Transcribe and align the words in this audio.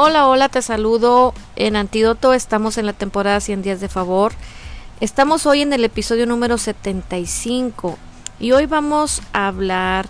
Hola, 0.00 0.28
hola, 0.28 0.48
te 0.48 0.62
saludo 0.62 1.34
en 1.56 1.74
Antídoto. 1.74 2.32
Estamos 2.32 2.78
en 2.78 2.86
la 2.86 2.92
temporada 2.92 3.40
100 3.40 3.62
días 3.62 3.80
de 3.80 3.88
favor. 3.88 4.30
Estamos 5.00 5.44
hoy 5.44 5.62
en 5.62 5.72
el 5.72 5.82
episodio 5.82 6.24
número 6.24 6.56
75 6.56 7.98
y 8.38 8.52
hoy 8.52 8.66
vamos 8.66 9.22
a 9.32 9.48
hablar 9.48 10.08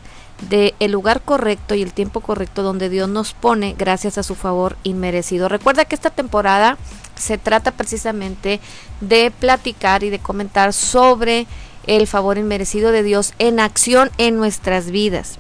de 0.50 0.74
el 0.78 0.92
lugar 0.92 1.22
correcto 1.22 1.74
y 1.74 1.80
el 1.80 1.95
tiempo 1.95 2.20
correcto 2.20 2.62
donde 2.62 2.90
Dios 2.90 3.09
nos 3.09 3.32
pone 3.32 3.74
gracias 3.78 4.18
a 4.18 4.22
su 4.22 4.34
favor 4.34 4.77
inmerecido. 4.82 5.48
Recuerda 5.48 5.86
que 5.86 5.95
esta 5.95 6.10
temporada 6.10 6.77
se 7.14 7.38
trata 7.38 7.70
precisamente 7.70 8.60
de 9.00 9.30
platicar 9.30 10.05
y 10.05 10.10
de 10.10 10.18
comentar 10.18 10.74
sobre 10.74 11.46
el 11.86 12.06
favor 12.06 12.36
inmerecido 12.36 12.92
de 12.92 13.02
Dios 13.02 13.32
en 13.38 13.59
acción 13.59 14.10
en 14.18 14.36
nuestras 14.36 14.91
vidas. 14.91 15.38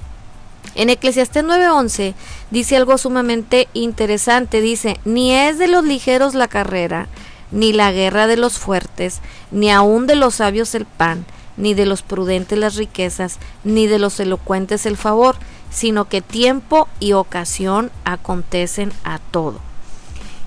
En 0.74 0.90
Eclesiastés 0.90 1.44
9:11 1.44 2.14
dice 2.50 2.76
algo 2.76 2.98
sumamente 2.98 3.68
interesante, 3.72 4.60
dice, 4.60 4.98
ni 5.04 5.32
es 5.32 5.58
de 5.58 5.68
los 5.68 5.84
ligeros 5.84 6.34
la 6.34 6.48
carrera, 6.48 7.08
ni 7.50 7.72
la 7.72 7.92
guerra 7.92 8.26
de 8.26 8.36
los 8.36 8.58
fuertes, 8.58 9.20
ni 9.50 9.70
aun 9.70 10.06
de 10.06 10.16
los 10.16 10.36
sabios 10.36 10.74
el 10.74 10.84
pan, 10.84 11.24
ni 11.56 11.74
de 11.74 11.86
los 11.86 12.02
prudentes 12.02 12.58
las 12.58 12.76
riquezas, 12.76 13.38
ni 13.64 13.86
de 13.86 13.98
los 13.98 14.20
elocuentes 14.20 14.86
el 14.86 14.96
favor, 14.96 15.36
sino 15.70 16.08
que 16.08 16.20
tiempo 16.20 16.88
y 17.00 17.12
ocasión 17.12 17.90
acontecen 18.04 18.92
a 19.04 19.18
todo. 19.18 19.60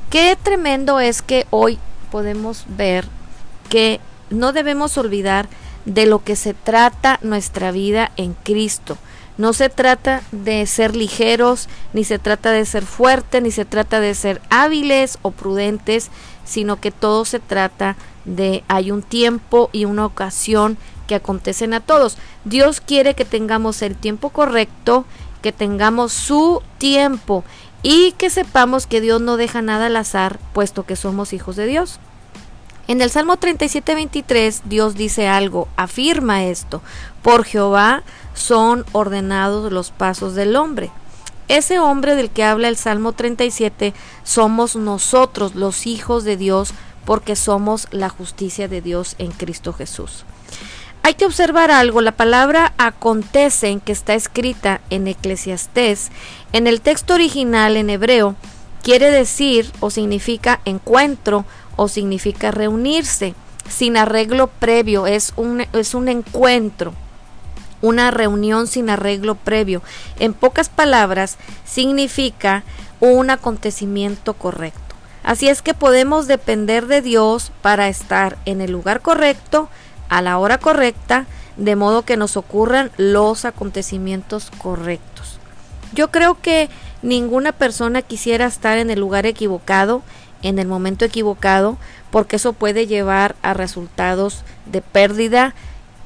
Qué 0.10 0.38
tremendo 0.42 1.00
es 1.00 1.22
que 1.22 1.48
hoy 1.50 1.80
podemos 2.12 2.66
ver 2.68 3.08
que 3.70 4.00
no 4.30 4.52
debemos 4.52 4.98
olvidar 4.98 5.48
de 5.86 6.06
lo 6.06 6.24
que 6.24 6.36
se 6.36 6.54
trata 6.54 7.20
nuestra 7.22 7.72
vida 7.72 8.12
en 8.18 8.34
Cristo. 8.34 8.98
No 9.42 9.54
se 9.54 9.70
trata 9.70 10.22
de 10.32 10.68
ser 10.68 10.96
ligeros, 10.96 11.68
ni 11.94 12.04
se 12.04 12.20
trata 12.20 12.52
de 12.52 12.64
ser 12.64 12.86
fuertes, 12.86 13.42
ni 13.42 13.50
se 13.50 13.66
trata 13.66 14.00
de 14.00 14.14
ser 14.14 14.40
hábiles 14.52 15.18
o 15.24 15.32
prudentes, 15.32 16.12
sino 16.46 16.80
que 16.80 16.92
todo 16.92 17.26
se 17.26 17.40
trata 17.40 17.96
de 18.24 18.64
hay 18.68 18.92
un 18.92 19.02
tiempo 19.02 19.72
y 19.74 19.86
una 19.86 20.06
ocasión 20.06 20.78
que 21.08 21.16
acontecen 21.16 21.74
a 21.74 21.80
todos. 21.80 22.20
Dios 22.46 22.82
quiere 22.82 23.16
que 23.16 23.26
tengamos 23.26 23.82
el 23.82 23.96
tiempo 23.96 24.30
correcto, 24.30 25.06
que 25.42 25.52
tengamos 25.52 26.14
su 26.14 26.62
tiempo 26.78 27.44
y 27.82 28.12
que 28.20 28.30
sepamos 28.30 28.86
que 28.86 29.02
Dios 29.02 29.22
no 29.22 29.38
deja 29.38 29.64
nada 29.64 29.88
al 29.88 29.96
azar, 29.96 30.38
puesto 30.54 30.86
que 30.86 30.96
somos 30.96 31.34
hijos 31.34 31.56
de 31.56 31.66
Dios. 31.66 32.00
En 32.92 33.00
el 33.00 33.10
Salmo 33.10 33.38
37, 33.38 33.96
23, 33.96 34.64
Dios 34.66 34.96
dice 34.96 35.26
algo, 35.26 35.70
afirma 35.78 36.44
esto, 36.44 36.82
por 37.22 37.46
Jehová 37.46 38.04
son 38.34 38.84
ordenados 38.92 39.72
los 39.72 39.92
pasos 39.92 40.36
del 40.36 40.58
hombre. 40.58 40.92
Ese 41.48 41.80
hombre 41.80 42.16
del 42.16 42.30
que 42.30 42.44
habla 42.44 42.68
el 42.68 42.76
Salmo 42.76 43.14
37 43.14 43.94
somos 44.26 44.76
nosotros, 44.76 45.56
los 45.56 45.88
hijos 45.88 46.26
de 46.26 46.36
Dios, 46.36 46.74
porque 47.06 47.38
somos 47.38 47.88
la 47.92 48.10
justicia 48.10 48.68
de 48.68 48.82
Dios 48.82 49.16
en 49.20 49.32
Cristo 49.32 49.72
Jesús. 49.72 50.26
Hay 51.02 51.14
que 51.14 51.26
observar 51.26 51.72
algo, 51.72 52.02
la 52.02 52.12
palabra 52.12 52.74
acontecen 52.78 53.80
que 53.80 53.94
está 53.94 54.16
escrita 54.16 54.82
en 54.90 55.08
Eclesiastés, 55.08 56.12
en 56.52 56.68
el 56.68 56.82
texto 56.82 57.14
original 57.14 57.78
en 57.78 57.90
hebreo, 57.90 58.36
quiere 58.84 59.12
decir 59.12 59.72
o 59.80 59.90
significa 59.90 60.60
encuentro 60.66 61.46
o 61.76 61.88
significa 61.88 62.52
reunirse 62.52 63.34
sin 63.70 63.98
arreglo 63.98 64.48
previo, 64.48 65.08
es 65.08 65.34
un, 65.36 65.66
es 65.74 65.94
un 65.94 66.10
encuentro 66.10 66.94
una 67.82 68.12
reunión 68.12 68.68
sin 68.68 68.90
arreglo 68.90 69.36
previo. 69.36 69.82
En 70.20 70.34
pocas 70.34 70.70
palabras, 70.70 71.38
significa 71.66 72.64
un 73.00 73.30
acontecimiento 73.30 74.34
correcto. 74.34 74.80
Así 75.24 75.50
es 75.50 75.62
que 75.62 75.74
podemos 75.74 76.28
depender 76.28 76.88
de 76.88 77.02
Dios 77.02 77.52
para 77.62 77.88
estar 77.88 78.38
en 78.46 78.62
el 78.62 78.72
lugar 78.72 79.02
correcto, 79.02 79.70
a 80.10 80.22
la 80.22 80.38
hora 80.38 80.58
correcta, 80.58 81.26
de 81.58 81.76
modo 81.76 82.04
que 82.04 82.18
nos 82.18 82.38
ocurran 82.38 82.92
los 82.98 83.46
acontecimientos 83.46 84.52
correctos. 84.58 85.40
Yo 85.94 86.10
creo 86.10 86.40
que 86.42 86.70
ninguna 87.02 87.52
persona 87.52 88.02
quisiera 88.02 88.46
estar 88.46 88.78
en 88.78 88.90
el 88.90 89.00
lugar 89.00 89.26
equivocado, 89.26 90.02
en 90.42 90.60
el 90.60 90.68
momento 90.68 91.06
equivocado, 91.06 91.78
porque 92.12 92.38
eso 92.38 92.54
puede 92.54 92.88
llevar 92.88 93.36
a 93.42 93.54
resultados 93.54 94.44
de 94.66 94.82
pérdida, 94.82 95.54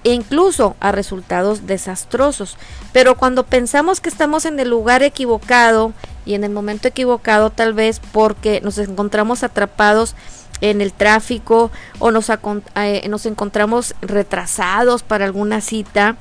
e 0.06 0.13
incluso 0.13 0.75
a 0.79 0.91
resultados 0.91 1.66
desastrosos. 1.66 2.57
Pero 2.94 3.18
cuando 3.18 3.44
pensamos 3.44 4.00
que 4.00 4.09
estamos 4.09 4.46
en 4.46 4.59
el 4.59 4.69
lugar 4.69 5.01
equivocado 5.01 5.94
y 6.25 6.35
en 6.35 6.44
el 6.44 6.51
momento 6.51 6.88
equivocado 6.88 7.50
tal 7.50 7.73
vez 7.73 8.00
porque 8.12 8.62
nos 8.62 8.78
encontramos 8.78 9.44
atrapados 9.44 10.16
en 10.62 10.81
el 10.81 10.94
tráfico 10.94 11.72
o 11.97 12.12
nos, 12.12 12.29
eh, 12.29 13.09
encontramos 13.25 13.96
retrasados 14.02 15.02
para 15.02 15.25
alguna 15.25 15.59
cita, 15.59 16.17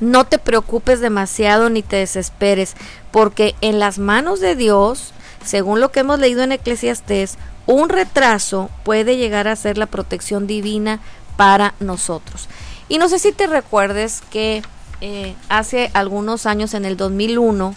no 0.00 0.26
te 0.26 0.38
preocupes 0.38 1.00
demasiado 1.00 1.70
ni 1.70 1.82
te 1.82 1.96
desesperes, 1.96 2.74
porque 3.10 3.54
en 3.62 3.78
las 3.78 3.98
manos 3.98 4.38
de 4.38 4.54
Dios, 4.54 5.12
según 5.44 5.80
lo 5.80 5.90
que 5.90 6.00
hemos 6.00 6.18
leído 6.18 6.42
en 6.42 6.52
Eclesiastés, 6.52 7.38
un 7.66 7.88
retraso 7.88 8.70
puede 8.82 9.16
llegar 9.16 9.48
a 9.48 9.56
ser 9.56 9.78
la 9.78 9.86
protección 9.86 10.46
divina 10.46 11.00
para 11.36 11.74
nosotros. 11.80 12.48
Y 12.88 12.98
no 12.98 13.08
sé 13.08 13.18
si 13.18 13.32
te 13.32 13.46
recuerdes 13.46 14.22
que 14.30 14.62
eh, 15.00 15.34
hace 15.48 15.90
algunos 15.94 16.46
años, 16.46 16.74
en 16.74 16.84
el 16.84 16.96
2001, 16.96 17.74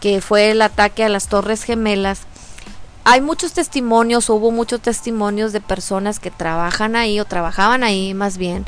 que 0.00 0.20
fue 0.20 0.50
el 0.50 0.62
ataque 0.62 1.04
a 1.04 1.08
las 1.08 1.28
Torres 1.28 1.62
Gemelas, 1.62 2.20
hay 3.04 3.20
muchos 3.20 3.52
testimonios, 3.52 4.28
hubo 4.28 4.50
muchos 4.50 4.80
testimonios 4.80 5.52
de 5.52 5.60
personas 5.60 6.20
que 6.20 6.30
trabajan 6.30 6.96
ahí 6.96 7.20
o 7.20 7.24
trabajaban 7.24 7.82
ahí 7.82 8.12
más 8.14 8.38
bien, 8.38 8.66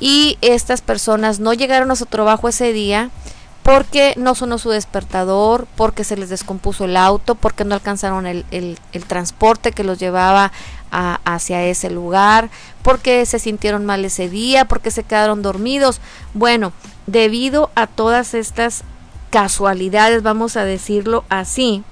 y 0.00 0.38
estas 0.40 0.80
personas 0.80 1.40
no 1.40 1.52
llegaron 1.54 1.90
a 1.90 1.96
su 1.96 2.06
trabajo 2.06 2.48
ese 2.48 2.72
día 2.72 3.10
porque 3.68 4.14
no 4.16 4.34
sonó 4.34 4.56
su 4.56 4.70
despertador, 4.70 5.66
porque 5.76 6.02
se 6.02 6.16
les 6.16 6.30
descompuso 6.30 6.86
el 6.86 6.96
auto, 6.96 7.34
porque 7.34 7.66
no 7.66 7.74
alcanzaron 7.74 8.24
el, 8.24 8.78
transporte 9.08 9.72
que 9.72 9.84
los 9.84 9.98
llevaba 9.98 10.52
hacia 10.90 11.62
ese 11.64 11.90
lugar, 11.90 12.48
porque 12.80 13.26
se 13.26 13.38
sintieron 13.38 13.84
mal 13.84 14.06
ese 14.06 14.30
día, 14.30 14.64
porque 14.64 14.90
se 14.90 15.02
quedaron 15.02 15.42
dormidos. 15.42 16.00
Bueno, 16.32 16.72
debido 17.06 17.70
a 17.74 17.86
todas 17.86 18.32
estas 18.32 18.84
casualidades, 19.28 20.22
vamos 20.22 20.56
a 20.56 20.64
decirlo 20.64 21.24
así, 21.28 21.84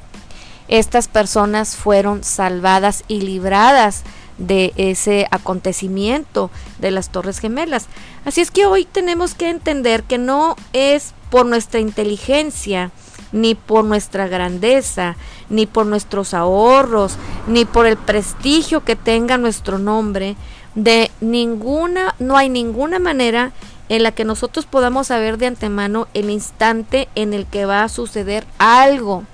estas 0.69 1.09
personas 1.09 1.77
fueron 1.77 2.25
salvadas 2.25 3.05
y 3.07 3.21
libradas 3.21 4.03
de 4.39 4.73
ese 4.77 5.27
acontecimiento 5.31 6.51
de 6.79 6.91
las 6.91 7.11
Torres 7.11 7.39
Gemelas. 7.39 7.85
Así 8.25 8.41
es 8.41 8.51
que 8.51 8.65
hoy 8.65 8.87
tenemos 8.87 9.35
que 9.35 9.51
entender 9.51 10.05
que 10.05 10.17
no 10.17 10.57
es 10.73 11.13
por 11.31 11.47
nuestra 11.47 11.81
inteligencia, 11.81 12.91
ni 13.33 13.55
por 13.55 13.85
nuestra 13.85 14.29
grandeza, 14.29 15.17
ni 15.49 15.67
por 15.67 15.87
nuestros 15.87 16.35
ahorros, 16.35 17.17
ni 17.47 17.65
por 17.65 17.87
el 17.87 17.97
prestigio 17.97 18.85
que 18.85 18.97
tenga 18.97 19.39
nuestro 19.39 19.79
nombre, 19.79 20.37
de 20.75 21.11
ninguna, 21.21 22.15
no 22.19 22.37
hay 22.37 22.49
ninguna 22.49 22.99
manera 22.99 23.53
en 23.89 24.03
la 24.03 24.13
que 24.13 24.25
nosotros 24.25 24.67
podamos 24.67 25.09
saber 25.09 25.39
de 25.39 25.47
antemano 25.47 26.09
el 26.13 26.31
instante 26.31 27.09
en 27.15 27.33
el 27.33 27.47
que 27.47 27.67
va 27.67 27.83
a 27.83 27.89
suceder 27.89 28.47
algo 28.59 29.25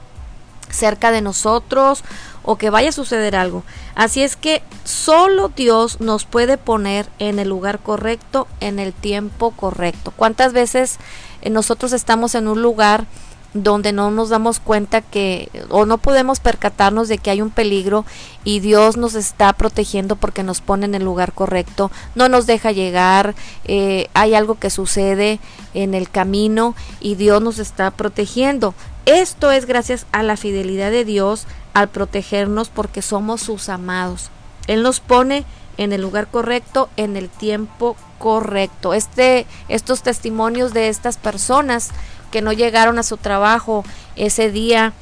cerca 0.72 1.12
de 1.12 1.20
nosotros 1.20 2.02
o 2.42 2.56
que 2.56 2.70
vaya 2.70 2.88
a 2.88 2.92
suceder 2.92 3.36
algo. 3.36 3.62
Así 3.94 4.22
es 4.22 4.36
que 4.36 4.62
solo 4.84 5.48
Dios 5.48 6.00
nos 6.00 6.24
puede 6.24 6.58
poner 6.58 7.06
en 7.18 7.38
el 7.38 7.48
lugar 7.48 7.78
correcto, 7.78 8.48
en 8.60 8.78
el 8.78 8.92
tiempo 8.92 9.52
correcto. 9.52 10.12
¿Cuántas 10.16 10.52
veces 10.52 10.98
eh, 11.42 11.50
nosotros 11.50 11.92
estamos 11.92 12.34
en 12.34 12.48
un 12.48 12.62
lugar 12.62 13.06
donde 13.54 13.92
no 13.92 14.10
nos 14.10 14.30
damos 14.30 14.60
cuenta 14.60 15.02
que 15.02 15.50
o 15.68 15.84
no 15.84 15.98
podemos 15.98 16.40
percatarnos 16.40 17.08
de 17.08 17.18
que 17.18 17.30
hay 17.30 17.42
un 17.42 17.50
peligro 17.50 18.04
y 18.44 18.60
Dios 18.60 18.96
nos 18.96 19.14
está 19.14 19.52
protegiendo 19.52 20.16
porque 20.16 20.42
nos 20.42 20.60
pone 20.60 20.86
en 20.86 20.94
el 20.94 21.04
lugar 21.04 21.32
correcto, 21.32 21.90
no 22.14 22.28
nos 22.28 22.46
deja 22.46 22.72
llegar, 22.72 23.34
eh, 23.64 24.08
hay 24.14 24.34
algo 24.34 24.54
que 24.54 24.70
sucede 24.70 25.38
en 25.74 25.94
el 25.94 26.08
camino 26.08 26.74
y 27.00 27.16
Dios 27.16 27.42
nos 27.42 27.58
está 27.58 27.90
protegiendo. 27.90 28.74
Esto 29.04 29.50
es 29.50 29.66
gracias 29.66 30.06
a 30.12 30.22
la 30.22 30.36
fidelidad 30.36 30.90
de 30.90 31.04
Dios 31.04 31.46
al 31.74 31.88
protegernos 31.88 32.68
porque 32.68 33.02
somos 33.02 33.40
sus 33.40 33.68
amados. 33.68 34.30
Él 34.66 34.82
nos 34.82 35.00
pone 35.00 35.44
en 35.76 35.92
el 35.92 36.00
lugar 36.00 36.28
correcto, 36.28 36.88
en 36.96 37.16
el 37.16 37.28
tiempo 37.28 37.96
correcto. 38.18 38.94
Este, 38.94 39.46
estos 39.68 40.02
testimonios 40.02 40.72
de 40.72 40.88
estas 40.88 41.16
personas 41.16 41.90
que 42.32 42.42
no 42.42 42.52
llegaron 42.52 42.98
a 42.98 43.04
su 43.04 43.16
trabajo 43.16 43.84
ese 44.16 44.50
día 44.50 44.92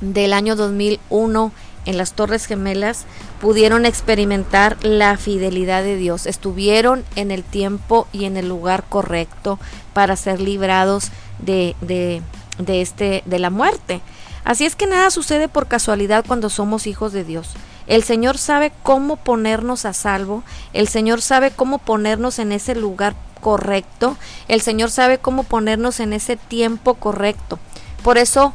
del 0.00 0.32
año 0.32 0.56
2001 0.56 1.52
en 1.84 1.98
las 1.98 2.12
Torres 2.14 2.46
Gemelas 2.46 3.04
pudieron 3.40 3.86
experimentar 3.86 4.76
la 4.82 5.16
fidelidad 5.16 5.82
de 5.82 5.96
Dios. 5.96 6.26
Estuvieron 6.26 7.04
en 7.14 7.30
el 7.30 7.44
tiempo 7.44 8.08
y 8.12 8.24
en 8.24 8.36
el 8.36 8.48
lugar 8.48 8.84
correcto 8.88 9.58
para 9.92 10.16
ser 10.16 10.40
librados 10.40 11.10
de, 11.38 11.76
de, 11.80 12.22
de 12.58 12.80
este, 12.80 13.22
de 13.24 13.38
la 13.38 13.50
muerte. 13.50 14.00
Así 14.44 14.64
es 14.64 14.76
que 14.76 14.86
nada 14.86 15.10
sucede 15.10 15.48
por 15.48 15.66
casualidad 15.66 16.24
cuando 16.26 16.50
somos 16.50 16.86
hijos 16.86 17.12
de 17.12 17.24
Dios. 17.24 17.50
El 17.86 18.02
Señor 18.02 18.38
sabe 18.38 18.72
cómo 18.82 19.16
ponernos 19.16 19.84
a 19.84 19.92
salvo, 19.92 20.42
el 20.72 20.88
Señor 20.88 21.22
sabe 21.22 21.50
cómo 21.50 21.78
ponernos 21.78 22.38
en 22.38 22.52
ese 22.52 22.74
lugar 22.74 23.14
correcto, 23.40 24.16
el 24.48 24.60
Señor 24.60 24.90
sabe 24.90 25.18
cómo 25.18 25.44
ponernos 25.44 26.00
en 26.00 26.12
ese 26.12 26.36
tiempo 26.36 26.94
correcto. 26.94 27.58
Por 28.02 28.18
eso 28.18 28.54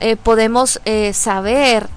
eh, 0.00 0.16
podemos 0.16 0.80
eh, 0.84 1.12
saber 1.12 1.88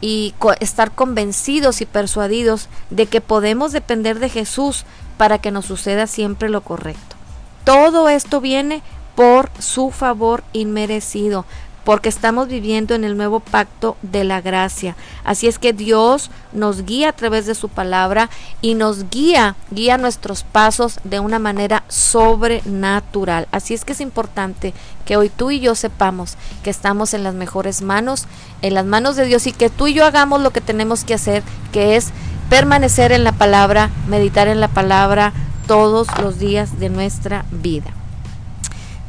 y 0.00 0.34
estar 0.60 0.92
convencidos 0.92 1.80
y 1.80 1.86
persuadidos 1.86 2.68
de 2.90 3.06
que 3.06 3.20
podemos 3.20 3.72
depender 3.72 4.20
de 4.20 4.28
Jesús 4.28 4.84
para 5.16 5.38
que 5.38 5.50
nos 5.50 5.66
suceda 5.66 6.06
siempre 6.06 6.48
lo 6.48 6.60
correcto. 6.60 7.16
Todo 7.64 8.08
esto 8.08 8.40
viene 8.40 8.82
por 9.16 9.50
su 9.58 9.90
favor 9.90 10.44
inmerecido, 10.52 11.44
porque 11.88 12.10
estamos 12.10 12.48
viviendo 12.48 12.94
en 12.94 13.02
el 13.02 13.16
nuevo 13.16 13.40
pacto 13.40 13.96
de 14.02 14.22
la 14.22 14.42
gracia. 14.42 14.94
Así 15.24 15.46
es 15.46 15.58
que 15.58 15.72
Dios 15.72 16.30
nos 16.52 16.84
guía 16.84 17.08
a 17.08 17.12
través 17.14 17.46
de 17.46 17.54
su 17.54 17.70
palabra 17.70 18.28
y 18.60 18.74
nos 18.74 19.08
guía, 19.08 19.56
guía 19.70 19.96
nuestros 19.96 20.42
pasos 20.42 21.00
de 21.04 21.18
una 21.18 21.38
manera 21.38 21.84
sobrenatural. 21.88 23.48
Así 23.52 23.72
es 23.72 23.86
que 23.86 23.94
es 23.94 24.02
importante 24.02 24.74
que 25.06 25.16
hoy 25.16 25.30
tú 25.30 25.50
y 25.50 25.60
yo 25.60 25.74
sepamos 25.74 26.36
que 26.62 26.68
estamos 26.68 27.14
en 27.14 27.24
las 27.24 27.32
mejores 27.32 27.80
manos, 27.80 28.26
en 28.60 28.74
las 28.74 28.84
manos 28.84 29.16
de 29.16 29.24
Dios 29.24 29.46
y 29.46 29.52
que 29.52 29.70
tú 29.70 29.86
y 29.86 29.94
yo 29.94 30.04
hagamos 30.04 30.42
lo 30.42 30.50
que 30.50 30.60
tenemos 30.60 31.04
que 31.04 31.14
hacer, 31.14 31.42
que 31.72 31.96
es 31.96 32.10
permanecer 32.50 33.12
en 33.12 33.24
la 33.24 33.32
palabra, 33.32 33.88
meditar 34.08 34.46
en 34.48 34.60
la 34.60 34.68
palabra 34.68 35.32
todos 35.66 36.06
los 36.20 36.38
días 36.38 36.78
de 36.78 36.90
nuestra 36.90 37.46
vida. 37.50 37.94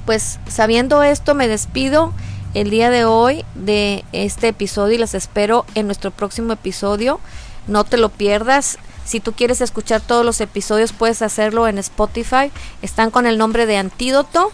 Pues 0.05 0.39
sabiendo 0.47 1.03
esto 1.03 1.35
me 1.35 1.49
despido 1.49 2.13
el 2.53 2.69
día 2.69 2.89
de 2.89 3.05
hoy 3.05 3.45
de 3.55 4.03
este 4.11 4.49
episodio 4.49 4.95
y 4.95 4.97
las 4.99 5.13
espero 5.13 5.65
en 5.75 5.85
nuestro 5.85 6.11
próximo 6.11 6.53
episodio. 6.53 7.19
No 7.67 7.83
te 7.83 7.97
lo 7.97 8.09
pierdas. 8.09 8.77
Si 9.05 9.19
tú 9.19 9.33
quieres 9.33 9.61
escuchar 9.61 10.01
todos 10.01 10.25
los 10.25 10.41
episodios 10.41 10.93
puedes 10.93 11.21
hacerlo 11.21 11.67
en 11.67 11.77
Spotify. 11.77 12.51
Están 12.81 13.11
con 13.11 13.25
el 13.25 13.37
nombre 13.37 13.65
de 13.65 13.77
Antídoto 13.77 14.51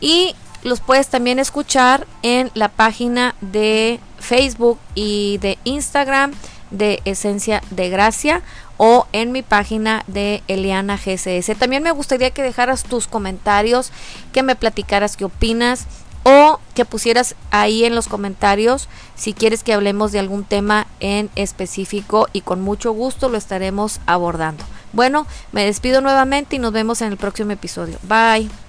y 0.00 0.34
los 0.62 0.80
puedes 0.80 1.08
también 1.08 1.38
escuchar 1.38 2.06
en 2.22 2.50
la 2.54 2.68
página 2.68 3.34
de 3.40 4.00
Facebook 4.18 4.78
y 4.94 5.38
de 5.38 5.58
Instagram 5.64 6.32
de 6.70 7.00
Esencia 7.04 7.62
de 7.70 7.88
Gracia 7.88 8.42
o 8.76 9.06
en 9.12 9.32
mi 9.32 9.42
página 9.42 10.04
de 10.06 10.42
Eliana 10.48 10.96
GCS. 10.96 11.58
También 11.58 11.82
me 11.82 11.90
gustaría 11.90 12.30
que 12.30 12.42
dejaras 12.42 12.84
tus 12.84 13.08
comentarios, 13.08 13.92
que 14.32 14.42
me 14.42 14.56
platicaras 14.56 15.16
qué 15.16 15.24
opinas 15.24 15.86
o 16.22 16.60
que 16.78 16.84
pusieras 16.84 17.34
ahí 17.50 17.84
en 17.84 17.96
los 17.96 18.06
comentarios 18.06 18.88
si 19.16 19.32
quieres 19.32 19.64
que 19.64 19.72
hablemos 19.72 20.12
de 20.12 20.20
algún 20.20 20.44
tema 20.44 20.86
en 21.00 21.28
específico 21.34 22.28
y 22.32 22.42
con 22.42 22.60
mucho 22.60 22.92
gusto 22.92 23.28
lo 23.28 23.36
estaremos 23.36 23.98
abordando. 24.06 24.62
Bueno, 24.92 25.26
me 25.50 25.64
despido 25.64 26.00
nuevamente 26.02 26.54
y 26.54 26.60
nos 26.60 26.70
vemos 26.72 27.02
en 27.02 27.08
el 27.10 27.16
próximo 27.16 27.50
episodio. 27.50 27.98
Bye. 28.04 28.67